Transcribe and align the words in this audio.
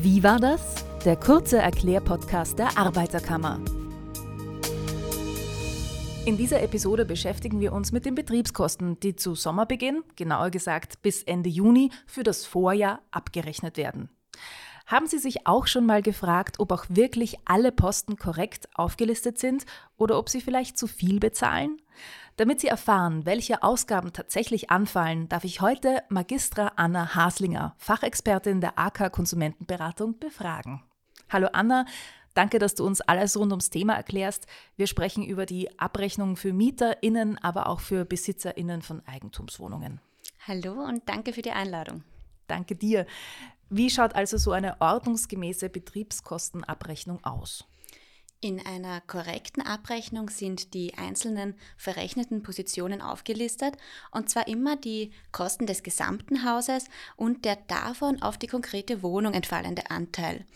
Wie 0.00 0.22
war 0.22 0.38
das? 0.38 0.60
Der 1.04 1.16
kurze 1.16 1.58
Erklärpodcast 1.58 2.56
der 2.56 2.78
Arbeiterkammer. 2.78 3.60
In 6.24 6.36
dieser 6.36 6.62
Episode 6.62 7.04
beschäftigen 7.04 7.58
wir 7.58 7.72
uns 7.72 7.90
mit 7.90 8.04
den 8.04 8.14
Betriebskosten, 8.14 9.00
die 9.00 9.16
zu 9.16 9.34
Sommerbeginn, 9.34 10.04
genauer 10.14 10.50
gesagt 10.50 11.02
bis 11.02 11.24
Ende 11.24 11.48
Juni, 11.48 11.90
für 12.06 12.22
das 12.22 12.46
Vorjahr 12.46 13.00
abgerechnet 13.10 13.76
werden. 13.76 14.08
Haben 14.88 15.06
Sie 15.06 15.18
sich 15.18 15.46
auch 15.46 15.66
schon 15.66 15.84
mal 15.84 16.00
gefragt, 16.00 16.60
ob 16.60 16.72
auch 16.72 16.86
wirklich 16.88 17.36
alle 17.44 17.72
Posten 17.72 18.16
korrekt 18.16 18.70
aufgelistet 18.72 19.38
sind 19.38 19.66
oder 19.98 20.16
ob 20.16 20.30
Sie 20.30 20.40
vielleicht 20.40 20.78
zu 20.78 20.86
viel 20.86 21.20
bezahlen? 21.20 21.76
Damit 22.36 22.62
Sie 22.62 22.68
erfahren, 22.68 23.26
welche 23.26 23.62
Ausgaben 23.62 24.14
tatsächlich 24.14 24.70
anfallen, 24.70 25.28
darf 25.28 25.44
ich 25.44 25.60
heute 25.60 26.02
Magistra 26.08 26.72
Anna 26.76 27.14
Haslinger, 27.14 27.74
Fachexpertin 27.76 28.62
der 28.62 28.78
AK 28.78 29.12
Konsumentenberatung, 29.12 30.18
befragen. 30.18 30.82
Hallo 31.28 31.48
Anna, 31.52 31.84
danke, 32.32 32.58
dass 32.58 32.74
du 32.74 32.86
uns 32.86 33.02
alles 33.02 33.36
rund 33.36 33.52
ums 33.52 33.68
Thema 33.68 33.92
erklärst. 33.92 34.46
Wir 34.76 34.86
sprechen 34.86 35.22
über 35.22 35.44
die 35.44 35.78
Abrechnung 35.78 36.36
für 36.36 36.54
MieterInnen, 36.54 37.36
aber 37.36 37.66
auch 37.66 37.80
für 37.80 38.06
BesitzerInnen 38.06 38.80
von 38.80 39.06
Eigentumswohnungen. 39.06 40.00
Hallo 40.46 40.82
und 40.82 41.06
danke 41.06 41.34
für 41.34 41.42
die 41.42 41.50
Einladung. 41.50 42.04
Danke 42.46 42.74
dir. 42.74 43.06
Wie 43.70 43.90
schaut 43.90 44.14
also 44.14 44.38
so 44.38 44.52
eine 44.52 44.80
ordnungsgemäße 44.80 45.68
Betriebskostenabrechnung 45.68 47.22
aus? 47.24 47.64
In 48.40 48.64
einer 48.64 49.00
korrekten 49.00 49.62
Abrechnung 49.62 50.30
sind 50.30 50.72
die 50.72 50.94
einzelnen 50.94 51.54
verrechneten 51.76 52.42
Positionen 52.42 53.02
aufgelistet, 53.02 53.76
und 54.12 54.30
zwar 54.30 54.46
immer 54.46 54.76
die 54.76 55.10
Kosten 55.32 55.66
des 55.66 55.82
gesamten 55.82 56.44
Hauses 56.44 56.84
und 57.16 57.44
der 57.44 57.56
davon 57.56 58.22
auf 58.22 58.38
die 58.38 58.46
konkrete 58.46 59.02
Wohnung 59.02 59.34
entfallende 59.34 59.90
Anteil. 59.90 60.46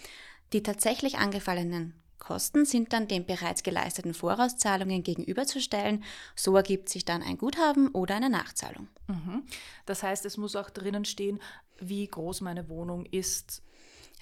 Die 0.53 0.63
tatsächlich 0.63 1.19
angefallenen 1.19 2.02
Kosten 2.23 2.65
sind 2.65 2.93
dann 2.93 3.09
den 3.09 3.27
bereits 3.27 3.65
geleisteten 3.65 4.15
Vorauszahlungen 4.15 5.03
gegenüberzustellen. 5.03 6.05
So 6.37 6.55
ergibt 6.55 6.89
sich 6.89 7.05
dann 7.05 7.21
ein 7.21 7.37
Guthaben 7.37 7.89
oder 7.89 8.15
eine 8.15 8.31
Nachzahlung. 8.31 8.87
Mhm. 9.09 9.43
Das 9.87 10.05
heißt, 10.05 10.25
es 10.25 10.37
muss 10.37 10.55
auch 10.55 10.71
drinnen 10.71 11.05
stehen, 11.05 11.41
wie 11.81 12.07
groß 12.07 12.41
meine 12.43 12.69
Wohnung 12.69 13.07
ist, 13.07 13.63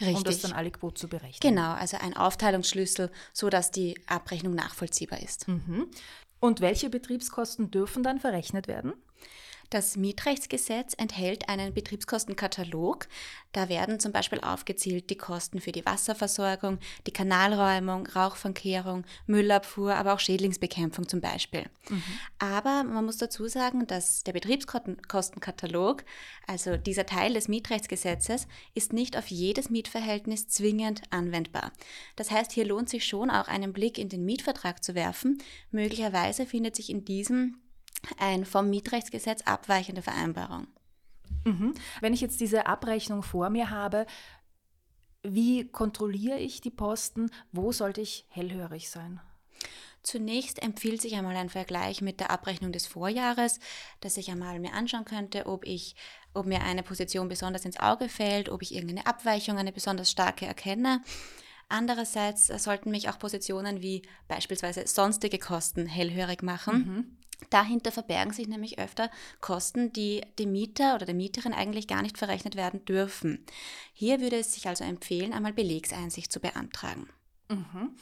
Richtig. 0.01 0.17
um 0.17 0.25
das 0.25 0.41
dann 0.41 0.53
aliquot 0.53 0.97
zu 0.97 1.09
berechnen. 1.09 1.41
Genau, 1.41 1.73
also 1.73 1.98
ein 1.98 2.17
Aufteilungsschlüssel, 2.17 3.11
sodass 3.34 3.71
die 3.71 4.01
Abrechnung 4.06 4.55
nachvollziehbar 4.55 5.21
ist. 5.21 5.47
Mhm. 5.47 5.89
Und 6.41 6.62
welche 6.62 6.89
Betriebskosten 6.89 7.71
dürfen 7.71 8.03
dann 8.03 8.19
verrechnet 8.19 8.67
werden? 8.67 8.95
Das 9.70 9.96
Mietrechtsgesetz 9.96 10.94
enthält 10.98 11.48
einen 11.48 11.72
Betriebskostenkatalog. 11.72 13.06
Da 13.52 13.68
werden 13.68 14.00
zum 14.00 14.10
Beispiel 14.10 14.40
aufgezählt 14.40 15.10
die 15.10 15.16
Kosten 15.16 15.60
für 15.60 15.70
die 15.70 15.86
Wasserversorgung, 15.86 16.80
die 17.06 17.12
Kanalräumung, 17.12 18.08
Rauchverkehrung, 18.08 19.04
Müllabfuhr, 19.26 19.94
aber 19.94 20.14
auch 20.14 20.18
Schädlingsbekämpfung 20.18 21.06
zum 21.06 21.20
Beispiel. 21.20 21.70
Mhm. 21.88 22.02
Aber 22.41 22.82
man 22.82 23.04
muss 23.04 23.18
dazu 23.18 23.46
sagen, 23.46 23.86
dass 23.86 24.24
der 24.24 24.32
Betriebskostenkatalog, 24.32 26.04
also 26.48 26.76
dieser 26.76 27.06
Teil 27.06 27.34
des 27.34 27.46
Mietrechtsgesetzes, 27.46 28.48
ist 28.74 28.92
nicht 28.92 29.16
auf 29.16 29.28
jedes 29.28 29.70
Mietverhältnis 29.70 30.48
zwingend 30.48 31.02
anwendbar. 31.10 31.70
Das 32.16 32.32
heißt, 32.32 32.50
hier 32.50 32.66
lohnt 32.66 32.88
sich 32.88 33.06
schon 33.06 33.30
auch 33.30 33.46
einen 33.46 33.72
Blick 33.72 33.98
in 33.98 34.08
den 34.08 34.24
Mietvertrag 34.24 34.82
zu 34.82 34.96
werfen. 34.96 35.38
Möglicherweise 35.70 36.44
findet 36.44 36.74
sich 36.74 36.91
in 36.91 37.04
diesem 37.04 37.60
ein 38.19 38.45
vom 38.45 38.70
Mietrechtsgesetz 38.70 39.43
abweichende 39.43 40.03
Vereinbarung. 40.03 40.67
Mhm. 41.45 41.75
Wenn 42.01 42.15
ich 42.15 42.20
jetzt 42.20 42.41
diese 42.41 42.67
Abrechnung 42.67 43.23
vor 43.23 43.51
mir 43.51 43.70
habe, 43.70 44.06
wie 45.23 45.69
kontrolliere 45.69 46.39
ich 46.39 46.61
die 46.61 46.71
Posten? 46.71 47.31
Wo 47.53 47.73
sollte 47.73 48.01
ich 48.01 48.27
hellhörig 48.28 48.91
sein? 48.91 49.21
Zunächst 50.03 50.62
empfiehlt 50.62 51.03
sich 51.03 51.15
einmal 51.15 51.37
ein 51.37 51.50
Vergleich 51.50 52.00
mit 52.00 52.21
der 52.21 52.31
Abrechnung 52.31 52.72
des 52.72 52.87
Vorjahres, 52.87 53.60
dass 54.00 54.16
ich 54.16 54.31
einmal 54.31 54.59
mir 54.59 54.72
anschauen 54.72 55.05
könnte, 55.05 55.47
ob 55.47 55.66
ich, 55.66 55.94
ob 56.33 56.47
mir 56.47 56.62
eine 56.62 56.83
Position 56.83 57.28
besonders 57.28 57.66
ins 57.66 57.78
Auge 57.78 58.09
fällt, 58.09 58.49
ob 58.49 58.62
ich 58.62 58.75
irgendeine 58.75 59.06
Abweichung, 59.06 59.59
eine 59.59 59.72
besonders 59.72 60.10
starke 60.10 60.47
erkenne. 60.47 61.03
Andererseits 61.69 62.47
sollten 62.47 62.91
mich 62.91 63.10
auch 63.10 63.19
Positionen 63.19 63.83
wie 63.83 64.03
beispielsweise 64.27 64.87
sonstige 64.87 65.39
Kosten 65.39 65.87
hellhörig 65.87 66.43
machen. 66.43 66.78
Mhm. 66.78 67.19
Dahinter 67.49 67.91
verbergen 67.91 68.33
sich 68.33 68.49
nämlich 68.49 68.78
öfter 68.78 69.11
Kosten, 69.41 69.93
die 69.93 70.23
dem 70.39 70.53
Mieter 70.53 70.95
oder 70.95 71.06
der 71.06 71.15
Mieterin 71.15 71.55
eigentlich 71.55 71.89
gar 71.89 72.03
nicht 72.03 72.19
verrechnet 72.19 72.56
werden 72.56 72.84
dürfen. 72.84 73.45
Hier 73.93 74.21
würde 74.21 74.37
es 74.37 74.53
sich 74.53 74.69
also 74.69 74.84
empfehlen, 74.84 75.33
einmal 75.33 75.53
Belegseinsicht 75.53 76.31
zu 76.31 76.41
beantragen. 76.41 77.09
Mhm. 77.49 77.97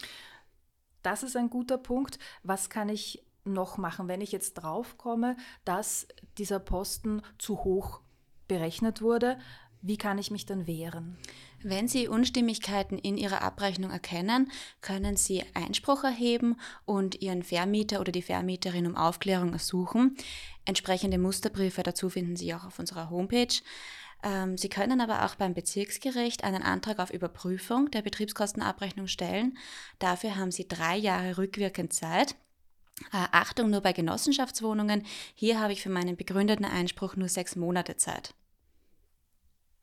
Das 1.02 1.22
ist 1.22 1.36
ein 1.36 1.50
guter 1.50 1.78
Punkt. 1.78 2.18
Was 2.42 2.68
kann 2.68 2.88
ich 2.88 3.24
noch 3.44 3.78
machen, 3.78 4.08
wenn 4.08 4.20
ich 4.20 4.32
jetzt 4.32 4.54
draufkomme, 4.54 5.36
dass 5.64 6.06
dieser 6.36 6.58
Posten 6.58 7.22
zu 7.38 7.64
hoch 7.64 8.00
berechnet 8.46 9.00
wurde? 9.00 9.38
Wie 9.80 9.96
kann 9.96 10.18
ich 10.18 10.30
mich 10.30 10.44
dann 10.44 10.66
wehren? 10.66 11.16
Wenn 11.62 11.88
Sie 11.88 12.08
Unstimmigkeiten 12.08 12.98
in 12.98 13.16
Ihrer 13.16 13.42
Abrechnung 13.42 13.90
erkennen, 13.90 14.50
können 14.80 15.16
Sie 15.16 15.44
Einspruch 15.54 16.04
erheben 16.04 16.56
und 16.84 17.20
Ihren 17.20 17.42
Vermieter 17.42 18.00
oder 18.00 18.12
die 18.12 18.22
Vermieterin 18.22 18.86
um 18.86 18.96
Aufklärung 18.96 19.52
ersuchen. 19.52 20.16
Entsprechende 20.64 21.18
Musterbriefe 21.18 21.82
dazu 21.82 22.10
finden 22.10 22.36
Sie 22.36 22.52
auch 22.54 22.64
auf 22.64 22.78
unserer 22.78 23.10
Homepage. 23.10 23.54
Ähm, 24.22 24.56
Sie 24.56 24.68
können 24.68 25.00
aber 25.00 25.24
auch 25.24 25.36
beim 25.36 25.54
Bezirksgericht 25.54 26.44
einen 26.44 26.62
Antrag 26.62 26.98
auf 26.98 27.10
Überprüfung 27.10 27.90
der 27.90 28.02
Betriebskostenabrechnung 28.02 29.06
stellen. 29.06 29.56
Dafür 29.98 30.36
haben 30.36 30.50
Sie 30.50 30.66
drei 30.66 30.96
Jahre 30.96 31.38
rückwirkend 31.38 31.92
Zeit. 31.92 32.34
Äh, 33.12 33.26
Achtung 33.30 33.70
nur 33.70 33.80
bei 33.80 33.92
Genossenschaftswohnungen. 33.92 35.04
Hier 35.34 35.60
habe 35.60 35.72
ich 35.72 35.82
für 35.82 35.90
meinen 35.90 36.16
begründeten 36.16 36.64
Einspruch 36.64 37.14
nur 37.16 37.28
sechs 37.28 37.54
Monate 37.54 37.96
Zeit. 37.96 38.34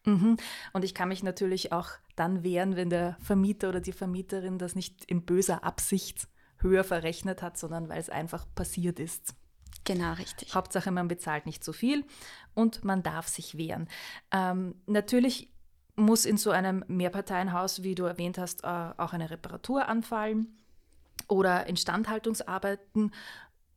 Mhm. 0.05 0.37
Und 0.73 0.83
ich 0.83 0.93
kann 0.93 1.09
mich 1.09 1.23
natürlich 1.23 1.71
auch 1.71 1.89
dann 2.15 2.43
wehren, 2.43 2.75
wenn 2.75 2.89
der 2.89 3.17
Vermieter 3.19 3.69
oder 3.69 3.81
die 3.81 3.91
Vermieterin 3.91 4.57
das 4.57 4.75
nicht 4.75 5.05
in 5.05 5.25
böser 5.25 5.63
Absicht 5.63 6.27
höher 6.59 6.83
verrechnet 6.83 7.41
hat, 7.41 7.57
sondern 7.57 7.89
weil 7.89 7.99
es 7.99 8.09
einfach 8.09 8.45
passiert 8.55 8.99
ist. 8.99 9.35
Genau, 9.83 10.13
richtig. 10.13 10.55
Hauptsache, 10.55 10.91
man 10.91 11.07
bezahlt 11.07 11.45
nicht 11.45 11.63
zu 11.63 11.73
viel 11.73 12.05
und 12.53 12.83
man 12.83 13.03
darf 13.03 13.27
sich 13.27 13.57
wehren. 13.57 13.87
Ähm, 14.31 14.75
natürlich 14.87 15.51
muss 15.95 16.25
in 16.25 16.37
so 16.37 16.51
einem 16.51 16.83
Mehrparteienhaus, 16.87 17.83
wie 17.83 17.95
du 17.95 18.03
erwähnt 18.03 18.37
hast, 18.37 18.63
äh, 18.63 18.67
auch 18.67 19.13
eine 19.13 19.29
Reparatur 19.29 19.87
anfallen 19.87 20.57
oder 21.27 21.67
Instandhaltungsarbeiten. 21.67 23.13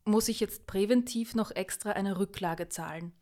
Muss 0.05 0.27
ich 0.27 0.39
jetzt 0.39 0.65
präventiv 0.65 1.35
noch 1.35 1.51
extra 1.51 1.91
eine 1.91 2.17
Rücklage 2.17 2.69
zahlen? 2.69 3.13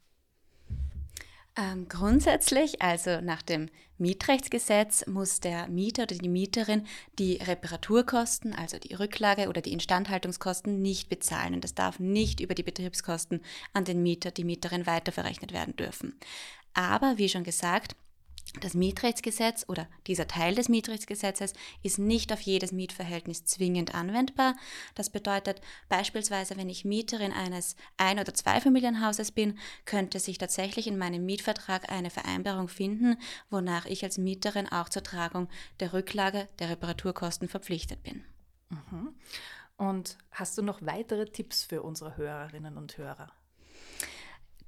Ähm, 1.57 1.87
grundsätzlich, 1.89 2.81
also 2.83 3.19
nach 3.19 3.41
dem 3.41 3.69
Mietrechtsgesetz, 3.97 5.07
muss 5.07 5.39
der 5.39 5.67
Mieter 5.67 6.03
oder 6.03 6.15
die 6.15 6.29
Mieterin 6.29 6.85
die 7.17 7.37
Reparaturkosten, 7.37 8.53
also 8.53 8.77
die 8.77 8.93
Rücklage 8.93 9.49
oder 9.49 9.61
die 9.61 9.73
Instandhaltungskosten 9.73 10.83
nicht 10.83 11.09
bezahlen. 11.09 11.55
Und 11.55 11.63
das 11.63 11.73
darf 11.73 11.99
nicht 11.99 12.41
über 12.41 12.53
die 12.53 12.61
Betriebskosten 12.61 13.41
an 13.73 13.85
den 13.85 14.03
Mieter, 14.03 14.29
die 14.29 14.43
Mieterin 14.43 14.85
weiterverrechnet 14.85 15.51
werden 15.51 15.75
dürfen. 15.75 16.19
Aber 16.75 17.17
wie 17.17 17.27
schon 17.27 17.43
gesagt, 17.43 17.95
das 18.61 18.73
Mietrechtsgesetz 18.73 19.65
oder 19.67 19.87
dieser 20.07 20.27
Teil 20.27 20.55
des 20.55 20.69
Mietrechtsgesetzes 20.69 21.53
ist 21.83 21.99
nicht 21.99 22.31
auf 22.33 22.41
jedes 22.41 22.71
Mietverhältnis 22.71 23.45
zwingend 23.45 23.93
anwendbar. 23.95 24.55
Das 24.95 25.09
bedeutet 25.09 25.61
beispielsweise, 25.89 26.57
wenn 26.57 26.69
ich 26.69 26.85
Mieterin 26.85 27.31
eines 27.31 27.75
Ein- 27.97 28.19
oder 28.19 28.33
Zweifamilienhauses 28.33 29.31
bin, 29.31 29.57
könnte 29.85 30.19
sich 30.19 30.37
tatsächlich 30.37 30.87
in 30.87 30.97
meinem 30.97 31.25
Mietvertrag 31.25 31.91
eine 31.91 32.09
Vereinbarung 32.09 32.67
finden, 32.67 33.17
wonach 33.49 33.85
ich 33.85 34.03
als 34.03 34.17
Mieterin 34.17 34.67
auch 34.67 34.89
zur 34.89 35.03
Tragung 35.03 35.47
der 35.79 35.93
Rücklage 35.93 36.47
der 36.59 36.69
Reparaturkosten 36.69 37.47
verpflichtet 37.47 38.03
bin. 38.03 38.23
Mhm. 38.69 39.13
Und 39.77 40.17
hast 40.31 40.57
du 40.57 40.63
noch 40.63 40.81
weitere 40.81 41.25
Tipps 41.25 41.63
für 41.63 41.83
unsere 41.83 42.17
Hörerinnen 42.17 42.77
und 42.77 42.97
Hörer? 42.97 43.31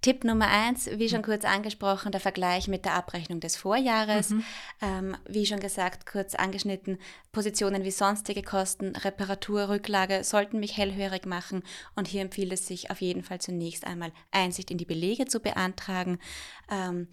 Tipp 0.02 0.24
Nummer 0.24 0.48
eins, 0.48 0.90
wie 0.94 1.10
schon 1.10 1.22
kurz 1.22 1.44
angesprochen, 1.44 2.12
der 2.12 2.22
Vergleich 2.22 2.68
mit 2.68 2.86
der 2.86 2.94
Abrechnung 2.94 3.40
des 3.40 3.58
Vorjahres. 3.58 4.30
Mhm. 4.30 4.44
Ähm, 4.82 5.18
wie 5.28 5.46
schon 5.46 5.60
gesagt, 5.60 6.06
kurz 6.06 6.36
angeschnitten, 6.36 6.98
Positionen 7.32 7.84
wie 7.84 7.92
sonstige 7.92 8.42
Kosten, 8.42 8.96
Reparatur, 8.96 9.70
Rücklage 9.70 10.24
sollten 10.24 10.60
mich 10.60 10.78
hellhörig 10.78 11.26
machen 11.26 11.64
und 11.96 12.08
hier 12.08 12.22
empfiehlt 12.22 12.54
es 12.54 12.66
sich 12.66 12.92
auf 12.92 13.02
jeden 13.02 13.24
Fall 13.24 13.42
zunächst 13.42 13.86
einmal 13.86 14.12
Einsicht 14.32 14.72
in 14.72 14.78
die 14.78 14.86
Belege 14.86 15.26
zu 15.26 15.42
beantragen. 15.42 16.20
Ähm, 16.72 17.08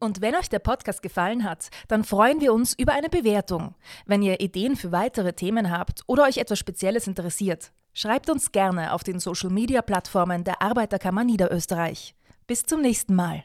Und 0.00 0.22
wenn 0.22 0.34
euch 0.34 0.48
der 0.48 0.60
Podcast 0.60 1.02
gefallen 1.02 1.44
hat, 1.44 1.68
dann 1.88 2.04
freuen 2.04 2.40
wir 2.40 2.54
uns 2.54 2.72
über 2.72 2.94
eine 2.94 3.10
Bewertung. 3.10 3.74
Wenn 4.06 4.22
ihr 4.22 4.40
Ideen 4.40 4.74
für 4.74 4.92
weitere 4.92 5.34
Themen 5.34 5.70
habt 5.70 6.02
oder 6.06 6.24
euch 6.24 6.38
etwas 6.38 6.58
Spezielles 6.58 7.06
interessiert, 7.06 7.70
schreibt 7.94 8.30
uns 8.30 8.52
gerne 8.52 8.92
auf 8.92 9.04
den 9.04 9.20
Social-Media-Plattformen 9.20 10.44
der 10.44 10.62
Arbeiterkammer 10.62 11.24
Niederösterreich. 11.24 12.14
Bis 12.46 12.62
zum 12.62 12.80
nächsten 12.80 13.14
Mal. 13.14 13.44